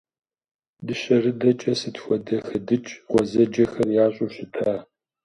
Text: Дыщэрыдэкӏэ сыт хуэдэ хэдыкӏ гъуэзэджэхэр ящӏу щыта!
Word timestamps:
Дыщэрыдэкӏэ 0.85 1.73
сыт 1.79 1.95
хуэдэ 2.03 2.37
хэдыкӏ 2.47 2.91
гъуэзэджэхэр 3.09 3.89
ящӏу 4.05 4.29
щыта! 4.33 4.71